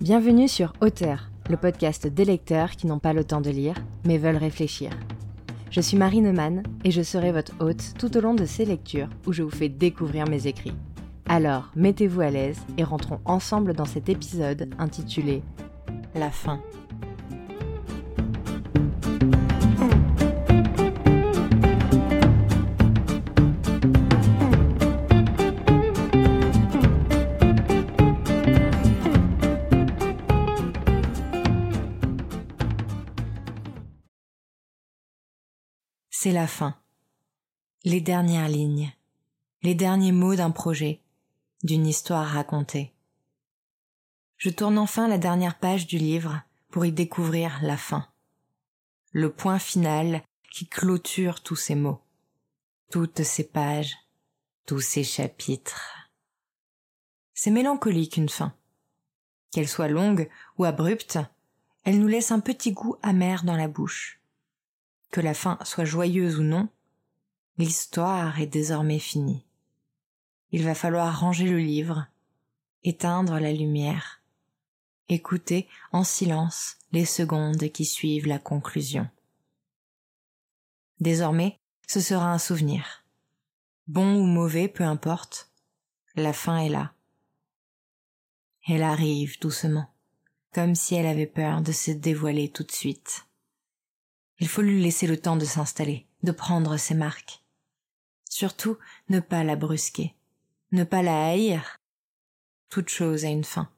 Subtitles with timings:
[0.00, 4.18] Bienvenue sur Auteur, le podcast des lecteurs qui n'ont pas le temps de lire, mais
[4.18, 4.90] veulent réfléchir.
[5.70, 9.08] Je suis Marie Neumann et je serai votre hôte tout au long de ces lectures
[9.26, 10.76] où je vous fais découvrir mes écrits.
[11.26, 15.42] Alors, mettez-vous à l'aise et rentrons ensemble dans cet épisode intitulé
[16.14, 16.60] La fin.
[36.18, 36.74] C'est la fin.
[37.84, 38.90] Les dernières lignes.
[39.62, 41.02] Les derniers mots d'un projet,
[41.62, 42.94] d'une histoire racontée.
[44.38, 48.08] Je tourne enfin la dernière page du livre pour y découvrir la fin.
[49.12, 52.00] Le point final qui clôture tous ces mots,
[52.90, 53.94] toutes ces pages,
[54.64, 56.08] tous ces chapitres.
[57.34, 58.54] C'est mélancolique une fin.
[59.50, 61.18] Qu'elle soit longue ou abrupte,
[61.84, 64.18] elle nous laisse un petit goût amer dans la bouche
[65.10, 66.68] que la fin soit joyeuse ou non,
[67.58, 69.44] l'histoire est désormais finie.
[70.52, 72.06] Il va falloir ranger le livre,
[72.84, 74.22] éteindre la lumière,
[75.08, 79.08] écouter en silence les secondes qui suivent la conclusion.
[81.00, 83.04] Désormais, ce sera un souvenir.
[83.86, 85.50] Bon ou mauvais, peu importe,
[86.14, 86.92] la fin est là.
[88.68, 89.88] Elle arrive doucement,
[90.52, 93.26] comme si elle avait peur de se dévoiler tout de suite.
[94.38, 97.42] Il faut lui laisser le temps de s'installer, de prendre ses marques.
[98.28, 98.76] Surtout,
[99.08, 100.14] ne pas la brusquer,
[100.72, 101.80] ne pas la haïr.
[102.68, 103.70] Toute chose a une fin.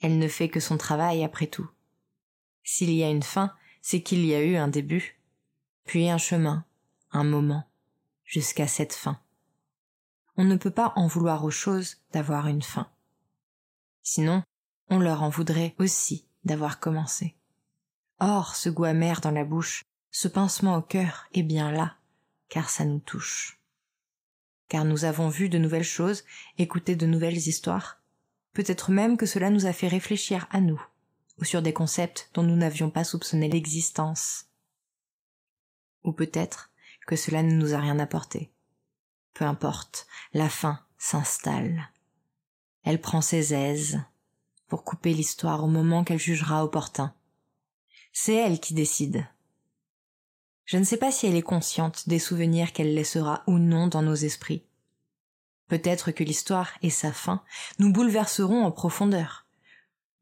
[0.00, 1.68] Elle ne fait que son travail après tout.
[2.62, 3.52] S'il y a une fin,
[3.82, 5.20] c'est qu'il y a eu un début,
[5.84, 6.64] puis un chemin,
[7.10, 7.68] un moment,
[8.24, 9.20] jusqu'à cette fin.
[10.36, 12.88] On ne peut pas en vouloir aux choses d'avoir une fin.
[14.02, 14.42] Sinon,
[14.88, 17.36] on leur en voudrait aussi d'avoir commencé.
[18.20, 21.96] Or, ce goût amer dans la bouche, ce pincement au cœur est bien là,
[22.48, 23.60] car ça nous touche.
[24.68, 26.24] Car nous avons vu de nouvelles choses,
[26.56, 28.00] écouté de nouvelles histoires.
[28.52, 30.80] Peut-être même que cela nous a fait réfléchir à nous,
[31.38, 34.46] ou sur des concepts dont nous n'avions pas soupçonné l'existence.
[36.04, 36.70] Ou peut-être
[37.06, 38.52] que cela ne nous a rien apporté.
[39.32, 41.90] Peu importe, la fin s'installe.
[42.84, 44.00] Elle prend ses aises
[44.68, 47.12] pour couper l'histoire au moment qu'elle jugera opportun
[48.14, 49.26] c'est elle qui décide.
[50.64, 54.00] Je ne sais pas si elle est consciente des souvenirs qu'elle laissera ou non dans
[54.00, 54.64] nos esprits.
[55.66, 57.42] Peut-être que l'histoire et sa fin
[57.78, 59.46] nous bouleverseront en profondeur,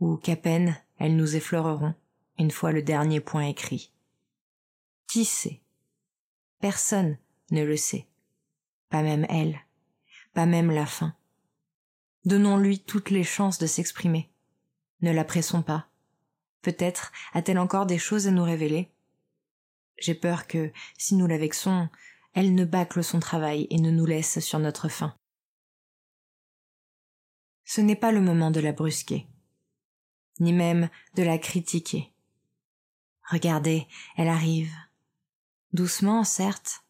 [0.00, 1.94] ou qu'à peine elles nous effleureront
[2.38, 3.92] une fois le dernier point écrit.
[5.06, 5.60] Qui sait?
[6.60, 7.18] Personne
[7.50, 8.06] ne le sait.
[8.88, 9.60] Pas même elle.
[10.32, 11.14] Pas même la fin.
[12.24, 14.30] Donnons-lui toutes les chances de s'exprimer.
[15.02, 15.88] Ne la pressons pas.
[16.62, 18.88] Peut-être a-t-elle encore des choses à nous révéler?
[19.98, 21.88] J'ai peur que, si nous la vexons,
[22.34, 25.14] elle ne bâcle son travail et ne nous laisse sur notre faim.
[27.64, 29.26] Ce n'est pas le moment de la brusquer,
[30.40, 32.12] ni même de la critiquer.
[33.30, 33.86] Regardez,
[34.16, 34.72] elle arrive.
[35.72, 36.84] Doucement, certes.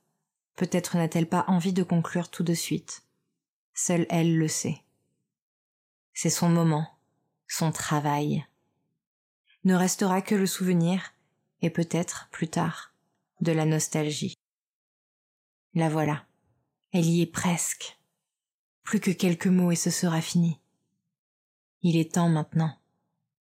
[0.56, 3.04] Peut-être n'a-t-elle pas envie de conclure tout de suite.
[3.74, 4.82] Seule elle le sait.
[6.14, 6.98] C'est son moment,
[7.48, 8.44] son travail
[9.64, 11.14] ne restera que le souvenir,
[11.60, 12.92] et peut-être, plus tard,
[13.40, 14.34] de la nostalgie.
[15.74, 16.26] La voilà.
[16.92, 17.98] Elle y est presque.
[18.82, 20.60] Plus que quelques mots et ce sera fini.
[21.82, 22.78] Il est temps maintenant.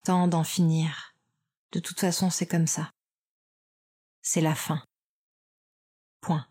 [0.03, 1.15] Temps d'en finir.
[1.71, 2.91] De toute façon, c'est comme ça.
[4.21, 4.83] C'est la fin.
[6.21, 6.47] Point.